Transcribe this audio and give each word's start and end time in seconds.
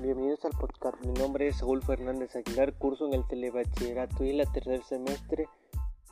Bienvenidos 0.00 0.44
al 0.44 0.52
podcast. 0.52 1.04
Mi 1.04 1.12
nombre 1.12 1.48
es 1.48 1.56
Saúl 1.56 1.82
Fernández 1.82 2.36
Aguilar, 2.36 2.72
curso 2.74 3.08
en 3.08 3.14
el 3.14 3.26
telebachillerato 3.26 4.22
y 4.22 4.32
la 4.32 4.46
tercer 4.46 4.80
semestre, 4.84 5.48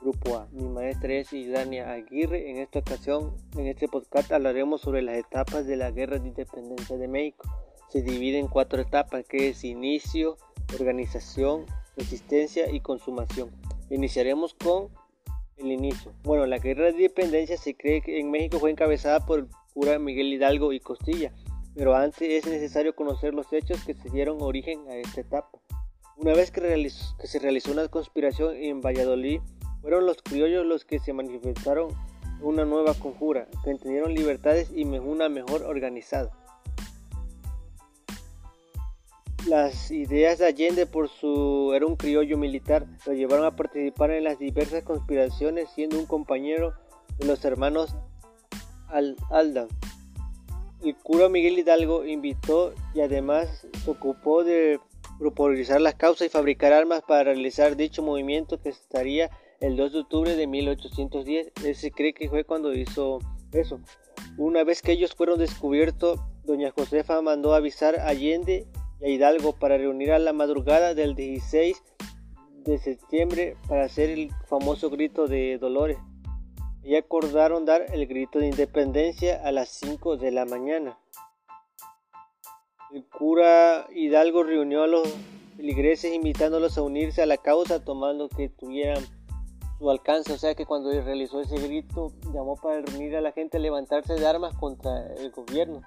Grupo 0.00 0.38
A. 0.38 0.48
Mi 0.50 0.64
maestra 0.68 1.12
es 1.14 1.32
Idania 1.32 1.93
Aguirre. 1.93 2.50
En 2.50 2.57
esta 2.57 2.80
ocasión, 2.80 3.36
en 3.57 3.68
este 3.68 3.86
podcast, 3.86 4.32
hablaremos 4.32 4.80
sobre 4.80 5.02
las 5.02 5.16
etapas 5.16 5.66
de 5.66 5.77
la 5.77 5.93
Guerra 5.93 6.18
de 6.18 6.27
Independencia 6.27 6.96
de 6.96 7.07
México. 7.07 7.48
Se 7.88 8.02
divide 8.02 8.41
en 8.41 8.48
cuatro 8.48 8.82
etapas, 8.82 9.25
que 9.25 9.50
es 9.50 9.62
inicio, 9.62 10.37
organización, 10.75 11.64
resistencia 11.96 12.68
y 12.68 12.80
consumación. 12.80 13.53
Iniciaremos 13.89 14.55
con 14.55 14.89
el 15.59 15.71
inicio. 15.71 16.12
Bueno, 16.25 16.45
la 16.46 16.59
Guerra 16.59 16.87
de 16.87 16.93
Independencia 16.93 17.57
se 17.57 17.77
cree 17.77 18.03
que 18.03 18.18
en 18.18 18.32
México 18.32 18.59
fue 18.59 18.73
encabezada 18.73 19.24
por 19.24 19.38
el 19.38 19.48
cura 19.73 20.00
Miguel 20.00 20.32
Hidalgo 20.32 20.73
y 20.73 20.80
Costilla 20.80 21.32
pero 21.77 21.95
antes 21.95 22.23
es 22.23 22.51
necesario 22.51 22.97
conocer 22.97 23.35
los 23.35 23.53
hechos 23.53 23.85
que 23.85 23.93
se 23.93 24.09
dieron 24.09 24.41
origen 24.41 24.89
a 24.89 24.97
esta 24.97 25.21
etapa. 25.21 25.51
Una 26.16 26.33
vez 26.33 26.51
que, 26.51 26.91
se 27.25 27.39
realizó 27.39 27.71
una 27.71 27.89
conspiración 27.89 28.57
en 28.57 28.80
Valladolid, 28.80 29.41
fueron 29.83 30.07
los 30.07 30.23
criollos 30.23 30.65
los 30.65 30.87
que 30.87 30.99
se 30.99 31.12
manifestaron 31.12 31.89
una 32.41 32.65
nueva 32.65 32.95
conjura, 32.95 33.47
que 33.62 33.71
entendieron 33.71 34.15
libertades 34.15 34.71
y 34.75 34.85
una 34.85 35.29
mejor 35.29 35.65
organizada. 35.65 36.30
Las 39.47 39.91
ideas 39.91 40.38
de 40.38 40.47
Allende 40.47 40.87
por 40.87 41.09
su 41.09 41.73
era 41.74 41.87
un 41.87 41.97
criollo 41.97 42.38
militar 42.38 42.87
lo 43.05 43.13
llevaron 43.13 43.45
a 43.45 43.55
participar 43.55 44.11
en 44.11 44.24
las 44.24 44.38
diversas 44.38 44.83
conspiraciones 44.83 45.69
siendo 45.74 45.99
un 45.99 46.07
compañero 46.07 46.73
de 47.19 47.27
los 47.27 47.45
hermanos 47.45 47.95
Al 48.88 49.16
el 50.87 50.96
cura 50.96 51.29
Miguel 51.29 51.59
Hidalgo 51.59 52.04
invitó 52.04 52.73
y 52.95 53.01
además 53.01 53.66
se 53.84 53.90
ocupó 53.90 54.45
de 54.45 54.79
propolizar 55.18 55.80
las 55.80 55.95
causas 55.95 56.26
y 56.26 56.30
fabricar 56.30 56.73
armas 56.73 57.02
para 57.02 57.24
realizar 57.24 57.76
dicho 57.76 58.02
movimiento 58.02 58.60
que 58.60 58.68
estaría 58.68 59.30
el 59.60 59.76
2 59.76 59.93
de 59.93 59.98
octubre 59.98 60.37
de 60.37 60.46
1810. 60.46 61.52
se 61.74 61.90
cree 61.90 62.12
que 62.12 62.28
fue 62.28 62.45
cuando 62.45 62.73
hizo 62.73 63.18
eso. 63.52 63.80
Una 64.37 64.62
vez 64.62 64.81
que 64.81 64.93
ellos 64.93 65.15
fueron 65.15 65.38
descubiertos, 65.38 66.20
doña 66.44 66.70
Josefa 66.70 67.21
mandó 67.21 67.54
avisar 67.54 67.98
a 67.98 68.09
Allende 68.09 68.69
y 69.00 69.04
a 69.04 69.09
Hidalgo 69.09 69.54
para 69.54 69.78
reunir 69.78 70.12
a 70.12 70.19
la 70.19 70.32
madrugada 70.32 70.94
del 70.94 71.15
16 71.15 71.82
de 72.65 72.78
septiembre 72.78 73.56
para 73.69 73.84
hacer 73.84 74.10
el 74.10 74.31
famoso 74.48 74.91
grito 74.91 75.26
de 75.26 75.59
Dolores 75.59 75.98
y 76.87 76.94
acordaron 76.94 77.65
dar 77.65 77.92
el 77.92 78.06
grito 78.06 78.38
de 78.38 78.47
independencia 78.47 79.44
a 79.44 79.50
las 79.50 79.70
5 79.70 80.19
de 80.19 80.31
la 80.31 80.44
mañana. 80.44 80.97
El 82.93 83.04
cura 83.09 83.88
Hidalgo 83.93 84.44
reunió 84.44 84.84
a 84.84 84.87
los 84.87 85.12
feligreses 85.56 86.15
invitándolos 86.15 86.78
a 86.78 86.82
unirse 86.82 87.22
a 87.22 87.26
la 87.26 87.38
causa 87.38 87.84
tomando 87.84 88.28
que 88.28 88.50
tuvieran 88.50 89.04
su 89.81 89.91
alcance, 89.91 90.32
o 90.32 90.38
sea 90.38 90.54
que 90.54 90.65
cuando 90.65 90.93
realizó 90.93 91.41
ese 91.41 91.56
grito 91.56 92.12
llamó 92.32 92.54
para 92.54 92.81
reunir 92.81 93.16
a 93.16 93.21
la 93.21 93.32
gente 93.32 93.56
a 93.56 93.60
levantarse 93.60 94.15
de 94.15 94.25
armas 94.25 94.54
contra 94.54 95.12
el 95.15 95.32
gobierno, 95.32 95.82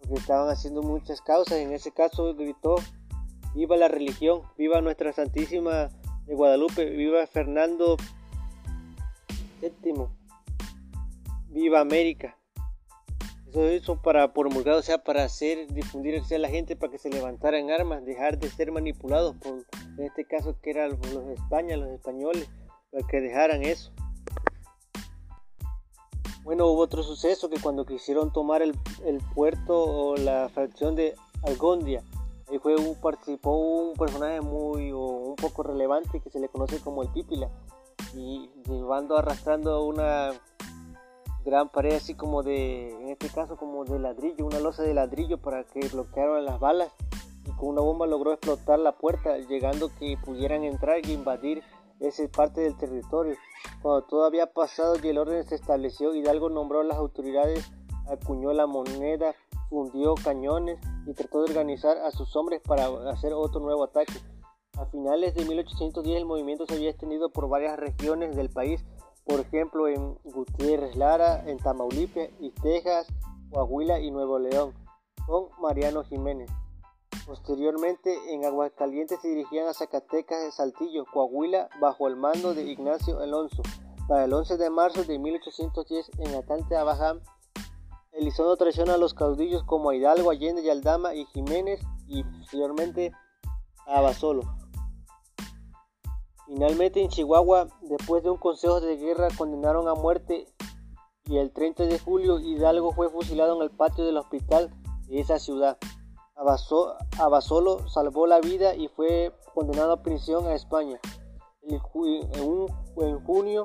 porque 0.00 0.14
estaban 0.14 0.48
haciendo 0.48 0.80
muchas 0.80 1.20
causas, 1.20 1.58
en 1.58 1.72
ese 1.74 1.92
caso 1.92 2.34
gritó, 2.34 2.76
viva 3.54 3.76
la 3.76 3.88
religión, 3.88 4.40
viva 4.56 4.80
nuestra 4.80 5.12
Santísima 5.12 5.90
de 6.24 6.34
Guadalupe, 6.34 6.86
viva 6.86 7.26
Fernando 7.26 7.98
Séptimo. 9.64 10.14
Viva 11.48 11.80
América. 11.80 12.36
Eso 13.48 13.72
hizo 13.72 13.96
para 13.96 14.34
promulgar, 14.34 14.74
o 14.74 14.82
sea, 14.82 14.98
para 14.98 15.24
hacer, 15.24 15.72
difundir 15.72 16.20
a 16.20 16.38
la 16.38 16.50
gente 16.50 16.76
para 16.76 16.92
que 16.92 16.98
se 16.98 17.08
levantaran 17.08 17.70
armas, 17.70 18.04
dejar 18.04 18.38
de 18.38 18.50
ser 18.50 18.72
manipulados 18.72 19.34
por, 19.36 19.64
en 19.96 20.04
este 20.04 20.26
caso, 20.26 20.60
que 20.60 20.68
eran 20.68 20.90
los 21.14 21.28
España, 21.28 21.78
los 21.78 21.88
españoles, 21.88 22.46
para 22.90 23.06
que 23.06 23.22
dejaran 23.22 23.62
eso. 23.62 23.90
Bueno, 26.42 26.66
hubo 26.66 26.82
otro 26.82 27.02
suceso 27.02 27.48
que 27.48 27.58
cuando 27.58 27.86
quisieron 27.86 28.34
tomar 28.34 28.60
el, 28.60 28.74
puerto 29.34 29.82
o 29.82 30.16
la 30.18 30.50
fracción 30.50 30.94
de 30.94 31.14
Algondia, 31.42 32.02
ahí 32.50 32.58
fue 32.58 32.76
un, 32.76 33.00
participó 33.00 33.56
un 33.56 33.94
personaje 33.94 34.42
muy 34.42 34.92
o 34.92 34.98
un 34.98 35.36
poco 35.36 35.62
relevante 35.62 36.20
que 36.20 36.28
se 36.28 36.38
le 36.38 36.50
conoce 36.50 36.80
como 36.80 37.02
el 37.02 37.08
Pípila 37.08 37.50
y 38.16 38.50
llevando 38.66 39.16
arrastrando 39.16 39.84
una 39.84 40.32
gran 41.44 41.68
pared 41.68 41.94
así 41.94 42.14
como 42.14 42.42
de, 42.42 42.90
en 42.90 43.08
este 43.08 43.28
caso 43.28 43.56
como 43.56 43.84
de 43.84 43.98
ladrillo, 43.98 44.46
una 44.46 44.60
losa 44.60 44.82
de 44.82 44.94
ladrillo 44.94 45.38
para 45.38 45.64
que 45.64 45.88
bloquearan 45.88 46.44
las 46.44 46.58
balas 46.58 46.90
y 47.46 47.50
con 47.52 47.70
una 47.70 47.82
bomba 47.82 48.06
logró 48.06 48.32
explotar 48.32 48.78
la 48.78 48.92
puerta, 48.92 49.36
llegando 49.38 49.90
que 49.98 50.16
pudieran 50.24 50.64
entrar 50.64 51.06
y 51.06 51.12
invadir 51.12 51.62
esa 52.00 52.26
parte 52.28 52.62
del 52.62 52.76
territorio. 52.76 53.36
Cuando 53.82 54.02
todo 54.02 54.24
había 54.24 54.46
pasado 54.46 54.96
y 55.02 55.08
el 55.08 55.18
orden 55.18 55.44
se 55.44 55.54
estableció, 55.54 56.14
Hidalgo 56.14 56.48
nombró 56.48 56.80
a 56.80 56.84
las 56.84 56.96
autoridades, 56.96 57.70
acuñó 58.10 58.52
la 58.52 58.66
moneda, 58.66 59.34
fundió 59.68 60.14
cañones 60.14 60.78
y 61.06 61.12
trató 61.12 61.42
de 61.42 61.50
organizar 61.50 61.98
a 61.98 62.10
sus 62.10 62.34
hombres 62.36 62.60
para 62.62 62.86
hacer 63.10 63.32
otro 63.34 63.60
nuevo 63.60 63.84
ataque. 63.84 64.14
A 64.76 64.86
finales 64.86 65.34
de 65.34 65.44
1810 65.44 66.16
el 66.16 66.26
movimiento 66.26 66.66
se 66.66 66.74
había 66.74 66.90
extendido 66.90 67.30
por 67.30 67.48
varias 67.48 67.78
regiones 67.78 68.34
del 68.34 68.50
país, 68.50 68.84
por 69.24 69.38
ejemplo 69.38 69.86
en 69.86 70.18
Gutiérrez 70.24 70.96
Lara, 70.96 71.48
en 71.48 71.58
Tamaulipas 71.58 72.28
y 72.40 72.50
Texas, 72.50 73.06
Coahuila 73.50 74.00
y 74.00 74.10
Nuevo 74.10 74.38
León, 74.40 74.74
con 75.26 75.48
Mariano 75.60 76.02
Jiménez. 76.02 76.50
Posteriormente 77.24 78.34
en 78.34 78.44
Aguascalientes 78.44 79.20
se 79.20 79.28
dirigían 79.28 79.68
a 79.68 79.74
Zacatecas, 79.74 80.54
Saltillo, 80.56 81.04
Coahuila, 81.06 81.68
bajo 81.80 82.08
el 82.08 82.16
mando 82.16 82.52
de 82.52 82.64
Ignacio 82.64 83.20
Alonso. 83.20 83.62
Para 84.08 84.24
el 84.24 84.32
11 84.32 84.56
de 84.56 84.70
marzo 84.70 85.04
de 85.04 85.18
1810 85.18 86.10
en 86.18 86.34
Atante, 86.34 86.76
Abajam, 86.76 87.20
Elizondo 88.12 88.56
traiciona 88.56 88.94
a 88.94 88.98
los 88.98 89.14
caudillos 89.14 89.64
como 89.64 89.92
Hidalgo, 89.92 90.30
Allende 90.30 90.62
y 90.62 90.68
Aldama 90.68 91.14
y 91.14 91.24
Jiménez 91.26 91.80
y 92.06 92.22
posteriormente 92.22 93.12
a 93.86 93.98
Abasolo. 93.98 94.42
Finalmente 96.46 97.00
en 97.00 97.08
Chihuahua, 97.08 97.68
después 97.82 98.22
de 98.22 98.30
un 98.30 98.36
consejo 98.36 98.80
de 98.80 98.96
guerra, 98.96 99.28
condenaron 99.36 99.88
a 99.88 99.94
muerte 99.94 100.46
y 101.26 101.38
el 101.38 101.52
30 101.52 101.84
de 101.84 101.98
julio 101.98 102.38
Hidalgo 102.38 102.92
fue 102.92 103.08
fusilado 103.08 103.56
en 103.56 103.62
el 103.62 103.70
patio 103.70 104.04
del 104.04 104.18
hospital 104.18 104.70
de 105.08 105.20
esa 105.20 105.38
ciudad. 105.38 105.78
Abasolo 107.18 107.88
salvó 107.88 108.26
la 108.26 108.40
vida 108.40 108.74
y 108.74 108.88
fue 108.88 109.32
condenado 109.54 109.92
a 109.92 110.02
prisión 110.02 110.46
a 110.46 110.54
España. 110.54 111.00
En, 111.62 111.78
junio 111.78 113.62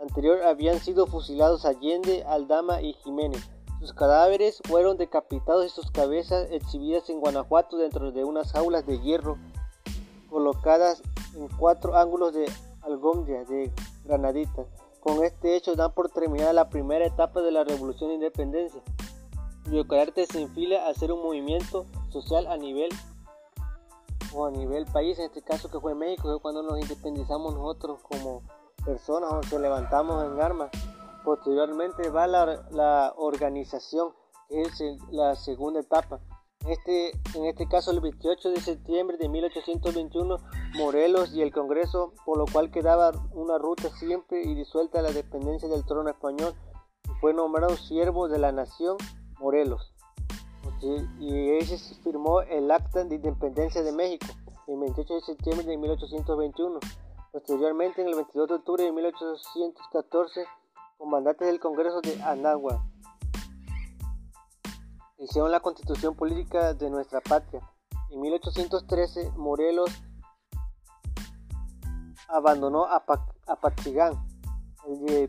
anterior 0.00 0.42
habían 0.42 0.78
sido 0.78 1.06
fusilados 1.06 1.64
Allende, 1.64 2.22
Aldama 2.24 2.82
y 2.82 2.92
Jiménez. 2.92 3.50
Sus 3.80 3.92
cadáveres 3.92 4.60
fueron 4.68 4.96
decapitados 4.96 5.66
y 5.66 5.70
sus 5.70 5.90
cabezas 5.90 6.46
exhibidas 6.52 7.10
en 7.10 7.18
Guanajuato 7.18 7.78
dentro 7.78 8.12
de 8.12 8.22
unas 8.22 8.52
jaulas 8.52 8.86
de 8.86 9.00
hierro 9.00 9.38
colocadas 10.30 11.02
en 11.34 11.48
cuatro 11.56 11.96
ángulos 11.96 12.32
de 12.34 12.50
Algomdia 12.82 13.44
de 13.44 13.72
Granadita. 14.04 14.64
Con 15.00 15.24
este 15.24 15.56
hecho 15.56 15.74
dan 15.74 15.92
por 15.92 16.10
terminada 16.10 16.52
la 16.52 16.68
primera 16.68 17.04
etapa 17.04 17.40
de 17.40 17.50
la 17.50 17.64
Revolución 17.64 18.10
de 18.10 18.14
Independencia, 18.14 18.80
cuyo 19.64 19.86
carácter 19.88 20.26
se 20.26 20.42
enfila 20.42 20.86
a 20.86 20.90
hacer 20.90 21.10
un 21.12 21.22
movimiento 21.22 21.86
social 22.10 22.46
a 22.46 22.56
nivel 22.56 22.90
o 24.32 24.46
a 24.46 24.50
nivel 24.50 24.86
país, 24.86 25.18
en 25.18 25.26
este 25.26 25.42
caso 25.42 25.70
que 25.70 25.80
fue 25.80 25.94
México, 25.94 26.32
que 26.32 26.40
cuando 26.40 26.62
nos 26.62 26.80
independizamos 26.80 27.54
nosotros 27.54 28.00
como 28.02 28.42
personas 28.84 29.30
o 29.32 29.36
nos 29.36 29.52
levantamos 29.52 30.24
en 30.24 30.40
armas. 30.40 30.70
Posteriormente 31.24 32.08
va 32.10 32.26
la, 32.26 32.64
la 32.70 33.12
organización, 33.16 34.12
que 34.48 34.62
es 34.62 34.82
la 35.10 35.36
segunda 35.36 35.80
etapa, 35.80 36.20
este, 36.68 37.10
en 37.34 37.46
este 37.46 37.66
caso, 37.66 37.90
el 37.90 38.00
28 38.00 38.50
de 38.50 38.60
septiembre 38.60 39.16
de 39.18 39.28
1821, 39.28 40.36
Morelos 40.74 41.34
y 41.34 41.42
el 41.42 41.52
Congreso, 41.52 42.14
por 42.24 42.38
lo 42.38 42.46
cual 42.46 42.70
quedaba 42.70 43.12
una 43.32 43.58
ruta 43.58 43.88
siempre 43.90 44.42
y 44.42 44.54
disuelta 44.54 45.02
la 45.02 45.10
dependencia 45.10 45.68
del 45.68 45.84
trono 45.84 46.10
español, 46.10 46.54
fue 47.20 47.34
nombrado 47.34 47.76
siervo 47.76 48.28
de 48.28 48.38
la 48.38 48.52
nación 48.52 48.96
Morelos. 49.40 49.92
Y 51.20 51.50
ese 51.50 51.78
se 51.78 51.94
firmó 52.02 52.40
el 52.42 52.70
Acta 52.70 53.04
de 53.04 53.14
Independencia 53.14 53.82
de 53.82 53.92
México 53.92 54.26
el 54.66 54.78
28 54.78 55.14
de 55.14 55.20
septiembre 55.20 55.66
de 55.66 55.76
1821. 55.76 56.80
Posteriormente, 57.32 58.02
en 58.02 58.08
el 58.08 58.14
22 58.14 58.48
de 58.48 58.54
octubre 58.54 58.84
de 58.84 58.92
1814, 58.92 60.44
comandantes 60.98 61.46
del 61.46 61.60
Congreso 61.60 62.00
de 62.00 62.20
Anáhuac 62.22 62.91
hicieron 65.22 65.52
la 65.52 65.60
constitución 65.60 66.14
política 66.14 66.74
de 66.74 66.90
nuestra 66.90 67.20
patria. 67.20 67.60
En 68.10 68.20
1813 68.20 69.30
Morelos 69.36 69.90
abandonó 72.28 72.84
a, 72.84 73.04
Pachigán. 73.60 74.26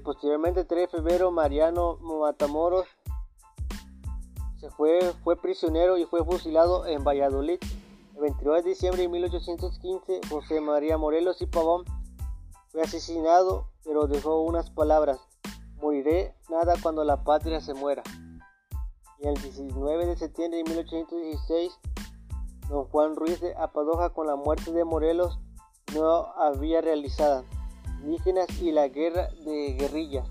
posteriormente, 0.04 0.62
el 0.62 0.68
3 0.68 0.81
de 0.81 0.88
febrero, 0.88 1.31
Mariano 1.31 1.98
Matamoros 1.98 2.88
se 4.60 4.69
fue, 4.72 5.00
fue 5.24 5.36
prisionero 5.36 5.98
y 5.98 6.06
fue 6.06 6.24
fusilado 6.25 6.88
en 6.88 7.04
Valladolid. 7.04 7.60
El 8.16 8.22
22 8.22 8.63
de 8.63 8.69
diciembre 8.69 9.01
de 9.04 9.10
1815, 9.10 10.22
José 10.30 10.62
María 10.62 10.98
Morelos 10.98 11.42
y 11.42 11.45
Pavón 11.45 11.84
fue 12.69 12.81
asesinado, 12.81 13.68
pero 13.84 14.07
dejó 14.07 14.42
unas 14.42 14.69
palabras, 14.69 15.19
moriré 15.75 16.36
nada 16.50 16.75
cuando 16.81 17.04
la 17.04 17.24
patria 17.24 17.60
se 17.60 17.74
muera. 17.74 18.04
El 19.24 19.36
19 19.36 20.06
de 20.06 20.18
septiembre 20.18 20.58
de 20.58 20.64
1816, 20.66 21.72
don 22.68 22.84
Juan 22.90 23.16
Ruiz 23.16 23.40
de 23.40 23.56
Apadoja 23.56 24.10
con 24.10 24.28
la 24.28 24.36
muerte 24.36 24.74
de 24.74 24.84
Morelos 24.84 25.40
no 25.96 26.34
había 26.36 26.81
realizada, 26.81 27.46
indígenas 28.02 28.50
y 28.62 28.74
la 28.74 28.90
guerra 28.90 29.30
de 29.46 29.78
guerrillas. 29.80 30.28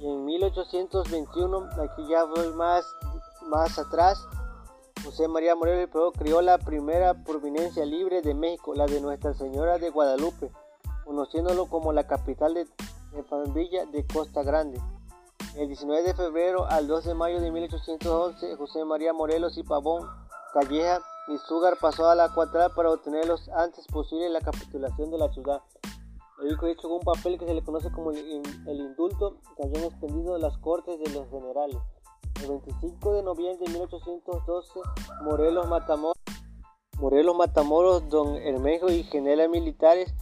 Y 0.00 0.06
en 0.06 0.22
1821, 0.26 1.66
aquí 1.82 2.06
ya 2.10 2.24
voy 2.24 2.52
más, 2.56 2.84
más 3.48 3.78
atrás, 3.78 4.22
José 5.02 5.26
María 5.26 5.56
Morelos 5.56 5.88
creó 6.14 6.42
la 6.42 6.58
primera 6.58 7.14
provincia 7.24 7.86
libre 7.86 8.20
de 8.20 8.34
México, 8.34 8.74
la 8.74 8.84
de 8.84 9.00
Nuestra 9.00 9.32
Señora 9.32 9.78
de 9.78 9.88
Guadalupe, 9.88 10.52
conociéndolo 11.06 11.64
como 11.70 11.94
la 11.94 12.06
capital 12.06 12.52
de, 12.52 12.66
de 13.14 13.86
de 13.92 14.06
Costa 14.06 14.42
Grande. 14.42 14.78
El 15.56 15.66
19 15.66 16.02
de 16.02 16.14
febrero 16.14 16.66
al 16.66 16.86
2 16.86 17.04
de 17.04 17.14
mayo 17.14 17.40
de 17.40 17.50
1811, 17.50 18.56
José 18.56 18.84
María 18.84 19.12
Morelos 19.12 19.56
y 19.56 19.62
Pavón 19.62 20.06
Calleja 20.52 21.00
y 21.28 21.38
Sugar 21.38 21.76
pasó 21.80 22.08
a 22.08 22.14
la 22.14 22.32
cuadra 22.32 22.68
para 22.68 22.90
obtener 22.90 23.26
los 23.26 23.48
antes 23.48 23.86
posible 23.86 24.28
la 24.28 24.40
capitulación 24.40 25.10
de 25.10 25.18
la 25.18 25.32
ciudad. 25.32 25.60
El 26.42 26.52
hijo 26.52 26.66
hecho 26.66 26.88
un 26.88 27.00
papel 27.00 27.38
que 27.38 27.46
se 27.46 27.54
le 27.54 27.64
conoce 27.64 27.90
como 27.90 28.12
el, 28.12 28.42
el 28.66 28.80
indulto 28.80 29.38
que 29.56 29.64
habían 29.64 29.84
expendido 29.84 30.38
las 30.38 30.56
cortes 30.58 30.98
de 31.00 31.10
los 31.10 31.28
generales. 31.28 31.78
El 32.42 32.48
25 32.48 33.12
de 33.14 33.22
noviembre 33.22 33.66
de 33.66 33.72
1812, 33.72 34.80
Morelos 35.22 35.66
Matamoros, 35.66 36.16
Morelos 36.98 37.36
Matamoros, 37.36 38.08
don 38.08 38.36
Hermejo 38.36 38.90
y 38.90 39.02
generales 39.04 39.50
militares 39.50 40.14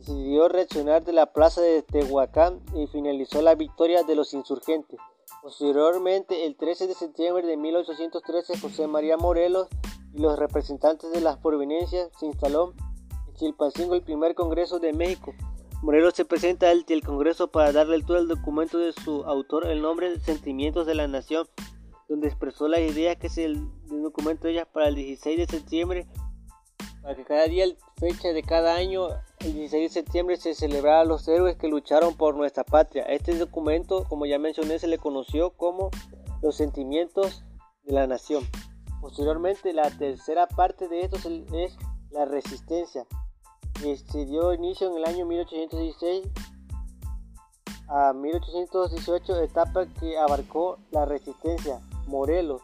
decidió 0.00 0.48
reaccionar 0.48 1.04
de 1.04 1.12
la 1.12 1.26
plaza 1.26 1.60
de 1.60 1.82
Tehuacán 1.82 2.60
y 2.74 2.86
finalizó 2.86 3.42
la 3.42 3.54
victoria 3.54 4.02
de 4.02 4.14
los 4.14 4.32
insurgentes. 4.32 4.98
Posteriormente, 5.42 6.46
el 6.46 6.56
13 6.56 6.86
de 6.86 6.94
septiembre 6.94 7.46
de 7.46 7.56
1813, 7.56 8.58
José 8.58 8.86
María 8.86 9.18
Morelos 9.18 9.68
y 10.14 10.20
los 10.20 10.38
representantes 10.38 11.12
de 11.12 11.20
las 11.20 11.36
provincias 11.36 12.08
se 12.18 12.26
instaló 12.26 12.72
en 13.28 13.34
Chilpancingo 13.34 13.94
el 13.94 14.02
primer 14.02 14.34
Congreso 14.34 14.78
de 14.78 14.92
México. 14.94 15.34
Morelos 15.82 16.14
se 16.14 16.24
presenta 16.24 16.70
ante 16.70 16.94
el 16.94 17.02
Congreso 17.02 17.48
para 17.48 17.72
darle 17.72 17.98
lectura 17.98 18.20
al 18.20 18.28
documento 18.28 18.78
de 18.78 18.92
su 18.92 19.24
autor, 19.24 19.66
el 19.66 19.82
nombre 19.82 20.18
Sentimientos 20.20 20.86
de 20.86 20.94
la 20.94 21.08
Nación, 21.08 21.46
donde 22.08 22.28
expresó 22.28 22.68
la 22.68 22.80
idea 22.80 23.16
que 23.16 23.26
es 23.26 23.38
el, 23.38 23.66
documento 23.88 24.46
de 24.46 24.54
ella 24.54 24.64
para 24.64 24.88
el 24.88 24.94
16 24.94 25.38
de 25.38 25.46
septiembre, 25.46 26.06
para 27.02 27.14
que 27.14 27.24
cada 27.24 27.44
día, 27.44 27.66
fecha 27.98 28.32
de 28.32 28.42
cada 28.42 28.74
año, 28.74 29.08
el 29.40 29.54
16 29.54 29.82
de 29.82 29.88
septiembre 29.88 30.36
se 30.36 30.54
celebrara 30.54 31.00
a 31.00 31.04
los 31.04 31.26
héroes 31.28 31.56
que 31.56 31.68
lucharon 31.68 32.14
por 32.16 32.34
nuestra 32.36 32.64
patria. 32.64 33.04
Este 33.04 33.36
documento, 33.36 34.04
como 34.08 34.26
ya 34.26 34.38
mencioné, 34.38 34.78
se 34.78 34.86
le 34.86 34.98
conoció 34.98 35.50
como 35.50 35.90
los 36.42 36.56
sentimientos 36.56 37.44
de 37.84 37.94
la 37.94 38.06
nación. 38.06 38.44
Posteriormente, 39.00 39.72
la 39.72 39.90
tercera 39.90 40.46
parte 40.46 40.88
de 40.88 41.02
esto 41.02 41.16
es 41.52 41.76
la 42.10 42.24
resistencia 42.24 43.06
se 43.80 44.26
dio 44.26 44.52
inicio 44.52 44.90
en 44.90 44.96
el 44.98 45.04
año 45.06 45.26
1816 45.26 46.28
a 47.88 48.12
1818, 48.12 49.42
etapa 49.42 49.86
que 49.98 50.18
abarcó 50.18 50.78
la 50.90 51.06
resistencia. 51.06 51.80
Morelos. 52.06 52.62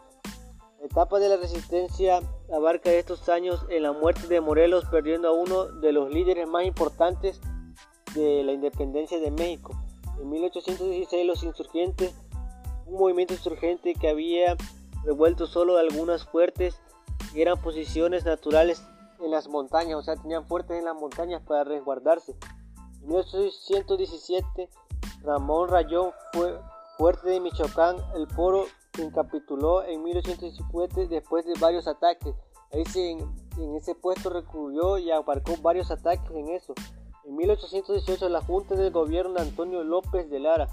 Etapa 0.86 1.18
de 1.18 1.28
la 1.28 1.36
resistencia 1.36 2.20
abarca 2.54 2.92
estos 2.92 3.28
años 3.28 3.66
en 3.70 3.82
la 3.82 3.90
muerte 3.90 4.28
de 4.28 4.40
Morelos, 4.40 4.84
perdiendo 4.84 5.28
a 5.28 5.32
uno 5.32 5.64
de 5.64 5.90
los 5.90 6.12
líderes 6.12 6.48
más 6.48 6.64
importantes 6.64 7.40
de 8.14 8.44
la 8.44 8.52
independencia 8.52 9.18
de 9.18 9.32
México. 9.32 9.76
En 10.20 10.30
1816 10.30 11.26
los 11.26 11.42
insurgentes, 11.42 12.14
un 12.86 13.00
movimiento 13.00 13.34
insurgente 13.34 13.94
que 13.94 14.08
había 14.08 14.56
revuelto 15.04 15.48
solo 15.48 15.76
algunas 15.76 16.24
fuertes 16.24 16.80
y 17.34 17.42
eran 17.42 17.60
posiciones 17.60 18.24
naturales 18.24 18.80
en 19.20 19.32
las 19.32 19.48
montañas, 19.48 19.96
o 19.98 20.02
sea, 20.02 20.14
tenían 20.14 20.46
fuertes 20.46 20.78
en 20.78 20.84
las 20.84 20.94
montañas 20.94 21.42
para 21.42 21.64
resguardarse. 21.64 22.36
En 23.02 23.08
1817, 23.08 24.70
Ramón 25.24 25.68
Rayón 25.68 26.12
fue 26.32 26.56
fuerte 26.96 27.28
de 27.28 27.40
Michoacán, 27.40 27.96
el 28.14 28.28
poro 28.28 28.66
capituló 29.12 29.84
en 29.84 30.02
1817 30.02 31.06
después 31.08 31.44
de 31.46 31.54
varios 31.60 31.86
ataques. 31.86 32.34
Ahí 32.72 32.84
en, 32.94 33.76
ese 33.76 33.94
puesto 33.94 34.30
recurrió 34.30 34.98
y 34.98 35.10
abarcó 35.10 35.56
varios 35.62 35.90
ataques 35.90 36.30
en 36.30 36.48
eso. 36.48 36.74
En 37.24 37.36
1818 37.36 38.28
la 38.28 38.40
Junta 38.40 38.74
del 38.74 38.92
Gobierno 38.92 39.34
de 39.34 39.42
Antonio 39.42 39.82
López 39.84 40.30
de 40.30 40.38
Lara, 40.38 40.68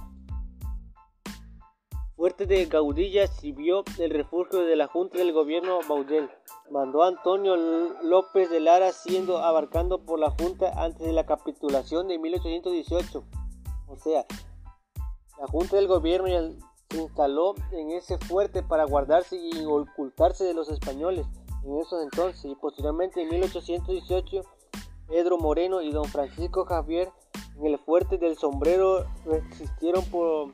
fuerte 2.16 2.46
de 2.46 2.66
Gaudilla, 2.66 3.28
sirvió 3.28 3.84
el 4.00 4.12
refugio 4.12 4.62
de 4.62 4.76
la 4.76 4.88
Junta 4.88 5.18
del 5.18 5.34
Gobierno 5.34 5.80
Baudel 5.88 6.30
mandó 6.74 7.04
Antonio 7.04 7.56
López 8.02 8.50
de 8.50 8.60
Lara 8.60 8.92
siendo 8.92 9.38
abarcando 9.38 10.06
por 10.06 10.20
la 10.20 10.32
Junta 10.32 10.72
antes 10.76 11.06
de 11.06 11.14
la 11.14 11.26
capitulación 11.26 12.08
de 12.08 12.18
1818. 12.18 13.24
O 13.88 13.96
sea, 13.98 14.26
la 15.40 15.48
Junta 15.48 15.76
del 15.76 15.88
Gobierno 15.88 16.28
se 16.28 16.58
instaló 16.94 17.56
en 17.72 17.92
ese 17.92 18.18
fuerte 18.18 18.64
para 18.64 18.86
guardarse 18.86 19.38
y 19.38 19.66
ocultarse 19.66 20.44
de 20.44 20.54
los 20.54 20.70
españoles 20.70 21.26
en 21.66 21.80
esos 21.80 22.04
entonces 22.04 22.44
y 22.46 22.56
posteriormente 22.56 23.22
en 23.22 23.30
1818 23.30 24.42
Pedro 25.08 25.38
Moreno 25.38 25.82
y 25.82 25.92
don 25.92 26.06
Francisco 26.06 26.66
Javier 26.66 27.12
en 27.58 27.68
el 27.68 27.78
fuerte 27.80 28.18
del 28.18 28.38
sombrero 28.38 29.06
resistieron 29.26 30.04
por 30.06 30.54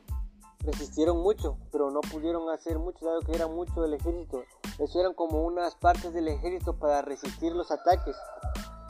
resistieron 0.60 1.18
mucho, 1.18 1.56
pero 1.72 1.90
no 1.90 2.00
pudieron 2.00 2.50
hacer 2.50 2.78
mucho, 2.78 3.06
dado 3.06 3.20
que 3.20 3.32
era 3.32 3.46
mucho 3.46 3.84
el 3.84 3.94
ejército. 3.94 4.42
Eso 4.78 5.00
eran 5.00 5.14
como 5.14 5.42
unas 5.42 5.74
partes 5.74 6.12
del 6.12 6.28
ejército 6.28 6.78
para 6.78 7.02
resistir 7.02 7.52
los 7.52 7.70
ataques. 7.70 8.16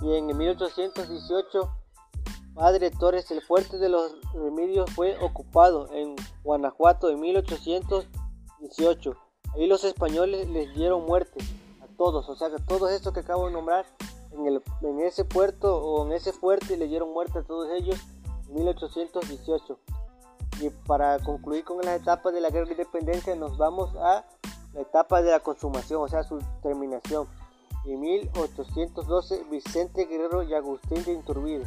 Y 0.02 0.14
en 0.14 0.36
1818, 0.36 1.70
Padre 2.54 2.90
Torres, 2.90 3.30
el 3.30 3.42
fuerte 3.42 3.78
de 3.78 3.88
los 3.88 4.12
remedios, 4.34 4.90
fue 4.90 5.16
ocupado 5.22 5.88
en 5.92 6.16
Guanajuato 6.42 7.10
en 7.10 7.20
1818. 7.20 9.16
Ahí 9.54 9.66
los 9.66 9.84
españoles 9.84 10.48
les 10.48 10.74
dieron 10.74 11.06
muerte 11.06 11.42
a 11.80 11.86
todos, 11.96 12.28
o 12.28 12.36
sea 12.36 12.50
que 12.50 12.62
todos 12.62 12.90
estos 12.90 13.12
que 13.12 13.20
acabo 13.20 13.46
de 13.46 13.52
nombrar, 13.52 13.86
en, 14.32 14.46
el, 14.46 14.62
en 14.82 15.00
ese 15.00 15.24
puerto 15.24 15.76
o 15.76 16.06
en 16.06 16.12
ese 16.12 16.32
fuerte 16.32 16.76
le 16.76 16.86
dieron 16.86 17.12
muerte 17.12 17.38
a 17.40 17.42
todos 17.42 17.68
ellos 17.72 17.98
en 18.48 18.54
1818. 18.54 19.78
Y 20.60 20.70
para 20.86 21.18
concluir 21.20 21.64
con 21.64 21.78
las 21.78 22.00
etapas 22.00 22.34
de 22.34 22.40
la 22.40 22.50
guerra 22.50 22.66
de 22.66 22.72
independencia, 22.72 23.34
nos 23.34 23.56
vamos 23.56 23.94
a 23.96 24.24
la 24.74 24.80
etapa 24.80 25.22
de 25.22 25.30
la 25.30 25.40
consumación, 25.40 26.02
o 26.02 26.08
sea, 26.08 26.22
su 26.22 26.38
terminación. 26.62 27.26
En 27.86 28.00
1812, 28.00 29.44
Vicente 29.50 30.04
Guerrero 30.04 30.42
y 30.42 30.52
Agustín 30.52 31.02
de 31.04 31.12
Inturbide. 31.12 31.64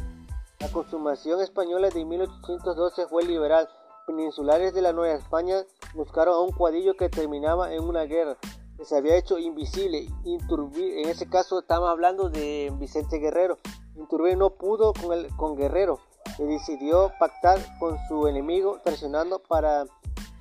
La 0.64 0.72
consumación 0.72 1.42
española 1.42 1.90
de 1.90 2.06
1812 2.06 3.06
fue 3.08 3.22
liberal. 3.24 3.68
Peninsulares 4.06 4.72
de 4.72 4.80
la 4.80 4.94
Nueva 4.94 5.14
España 5.14 5.56
buscaron 5.92 6.34
a 6.36 6.38
un 6.38 6.52
cuadrillo 6.52 6.96
que 6.96 7.10
terminaba 7.10 7.74
en 7.74 7.84
una 7.84 8.04
guerra 8.04 8.38
que 8.78 8.86
se 8.86 8.96
había 8.96 9.14
hecho 9.14 9.38
invisible. 9.38 10.08
En 10.24 11.08
ese 11.10 11.28
caso 11.28 11.58
estamos 11.58 11.90
hablando 11.90 12.30
de 12.30 12.72
Vicente 12.78 13.18
Guerrero. 13.18 13.58
Inturbide 13.94 14.36
no 14.36 14.54
pudo 14.54 14.94
con, 14.94 15.12
el, 15.12 15.28
con 15.36 15.54
Guerrero 15.54 16.00
decidió 16.38 17.12
pactar 17.18 17.58
con 17.78 17.98
su 18.08 18.26
enemigo, 18.26 18.80
traicionando 18.82 19.40
para 19.40 19.84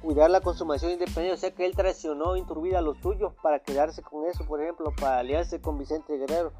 cuidar 0.01 0.29
la 0.29 0.39
consumación 0.39 0.91
independiente. 0.91 1.33
O 1.33 1.37
sea 1.37 1.51
que 1.51 1.65
él 1.65 1.75
traicionó 1.75 2.37
Inturbide 2.37 2.77
a 2.77 2.81
los 2.81 2.97
suyos 2.99 3.33
para 3.43 3.59
quedarse 3.59 4.01
con 4.01 4.25
eso, 4.25 4.45
por 4.45 4.61
ejemplo, 4.61 4.93
para 4.97 5.19
aliarse 5.19 5.59
con 5.59 5.77
Vicente 5.77 6.17
Guerrero. 6.17 6.53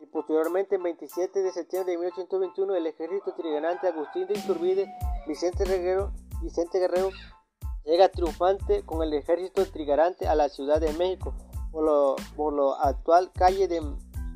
Y 0.00 0.06
posteriormente, 0.06 0.76
el 0.76 0.82
27 0.82 1.42
de 1.42 1.52
septiembre 1.52 1.92
de 1.92 1.98
1821, 1.98 2.74
el 2.74 2.86
ejército 2.86 3.34
triganante 3.34 3.88
Agustín 3.88 4.26
de 4.26 4.34
Inturbide, 4.34 4.86
Vicente 5.26 5.64
Guerrero, 5.64 6.12
Vicente 6.42 6.78
Guerrero 6.78 7.10
llega 7.84 8.08
triunfante 8.08 8.84
con 8.84 9.02
el 9.02 9.12
ejército 9.14 9.64
trigarante 9.66 10.28
a 10.28 10.34
la 10.34 10.48
Ciudad 10.48 10.80
de 10.80 10.92
México 10.92 11.34
por 11.72 11.84
lo, 11.84 12.16
por 12.36 12.52
lo 12.52 12.74
actual 12.74 13.30
calle 13.32 13.68
de 13.68 13.80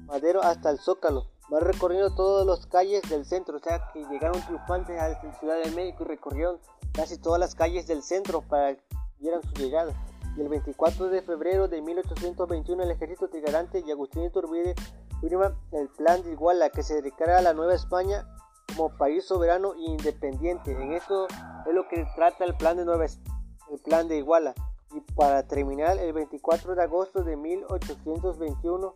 Madero 0.06 0.42
hasta 0.42 0.70
el 0.70 0.78
Zócalo 0.78 1.32
van 1.52 1.64
recorriendo 1.64 2.14
todas 2.14 2.46
las 2.46 2.66
calles 2.66 3.02
del 3.10 3.26
centro, 3.26 3.58
o 3.58 3.60
sea 3.60 3.90
que 3.92 4.04
llegaron 4.06 4.40
triunfantes 4.40 4.98
a 4.98 5.08
la 5.08 5.38
Ciudad 5.38 5.62
de 5.62 5.70
México 5.72 6.04
y 6.04 6.08
recorrieron 6.08 6.58
casi 6.92 7.18
todas 7.18 7.38
las 7.38 7.54
calles 7.54 7.86
del 7.86 8.02
centro 8.02 8.40
para 8.40 8.74
que 8.74 8.82
vieran 9.18 9.42
su 9.42 9.52
llegada. 9.54 9.92
Y 10.34 10.40
el 10.40 10.48
24 10.48 11.10
de 11.10 11.20
febrero 11.20 11.68
de 11.68 11.82
1821 11.82 12.82
el 12.82 12.90
ejército 12.90 13.28
trigarante 13.28 13.84
y 13.86 13.90
Agustín 13.90 14.24
Iturbide 14.24 14.74
el 15.22 15.88
plan 15.96 16.22
de 16.22 16.32
Iguala 16.32 16.70
que 16.70 16.82
se 16.82 16.94
dedicará 16.94 17.38
a 17.38 17.42
la 17.42 17.54
Nueva 17.54 17.74
España 17.74 18.26
como 18.74 18.96
país 18.96 19.24
soberano 19.24 19.74
e 19.74 19.82
independiente. 19.82 20.72
En 20.72 20.92
esto 20.92 21.28
es 21.28 21.74
lo 21.74 21.86
que 21.88 22.04
trata 22.16 22.44
el 22.44 22.54
plan 22.56 22.76
de 22.76 22.84
Nueva 22.84 23.04
el 23.04 23.78
plan 23.84 24.08
de 24.08 24.18
Iguala. 24.18 24.54
Y 24.94 25.00
para 25.14 25.46
terminar, 25.46 25.96
el 25.98 26.12
24 26.12 26.74
de 26.74 26.82
agosto 26.82 27.22
de 27.22 27.36
1821, 27.36 28.94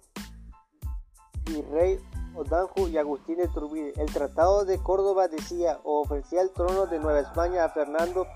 Virrey 1.47 2.00
Odanju 2.35 2.88
y 2.88 2.99
Agustín 2.99 3.38
de 3.38 3.49
Turbide. 3.49 3.95
El 3.97 4.12
Tratado 4.12 4.64
de 4.64 4.78
Córdoba 4.78 5.28
decía 5.28 5.80
o 5.85 6.00
ofrecía 6.00 6.42
el 6.42 6.50
trono 6.50 6.87
de 6.87 6.99
Nueva 6.99 7.21
España 7.21 7.64
a 7.64 7.71
Fernando 7.71 8.26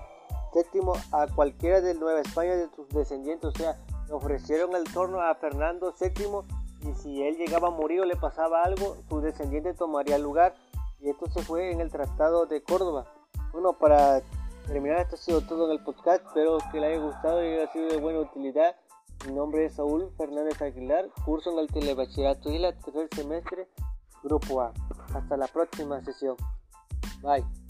VII 0.53 0.81
a 1.11 1.27
cualquiera 1.27 1.81
de 1.81 1.93
Nueva 1.93 2.21
España 2.21 2.55
de 2.55 2.69
sus 2.75 2.87
descendientes, 2.89 3.49
o 3.49 3.51
sea, 3.51 3.79
ofrecieron 4.09 4.75
el 4.75 4.83
trono 4.85 5.21
a 5.21 5.35
Fernando 5.35 5.93
VII 5.99 6.60
y 6.83 6.93
si 6.95 7.21
él 7.21 7.37
llegaba 7.37 7.67
a 7.67 7.71
morir 7.71 8.01
o 8.01 8.05
le 8.05 8.15
pasaba 8.15 8.63
algo, 8.63 8.97
su 9.09 9.21
descendiente 9.21 9.73
tomaría 9.73 10.15
el 10.15 10.23
lugar 10.23 10.55
y 10.99 11.09
esto 11.09 11.27
se 11.27 11.41
fue 11.41 11.71
en 11.71 11.81
el 11.81 11.89
Tratado 11.89 12.45
de 12.45 12.61
Córdoba. 12.63 13.05
Bueno, 13.53 13.73
para 13.73 14.21
terminar 14.67 14.99
esto 14.99 15.15
ha 15.15 15.19
sido 15.19 15.41
todo 15.41 15.65
en 15.65 15.77
el 15.77 15.83
podcast, 15.83 16.25
espero 16.25 16.57
que 16.71 16.79
le 16.79 16.87
haya 16.87 16.99
gustado 16.99 17.43
y 17.43 17.53
haya 17.53 17.71
sido 17.71 17.87
de 17.87 17.97
buena 17.97 18.19
utilidad. 18.19 18.75
Mi 19.27 19.33
nombre 19.33 19.65
es 19.65 19.75
Saúl 19.75 20.11
Fernández 20.17 20.61
Aguilar, 20.61 21.09
curso 21.25 21.51
en 21.51 21.59
el 21.59 21.67
telebachillerato 21.67 22.51
y 22.51 22.59
la 22.59 22.73
tercer 22.73 23.07
semestre, 23.13 23.67
grupo 24.23 24.61
A. 24.61 24.73
Hasta 25.13 25.37
la 25.37 25.47
próxima 25.47 26.01
sesión. 26.03 26.35
Bye. 27.21 27.60